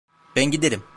Ben 0.35 0.51
giderim. 0.51 0.83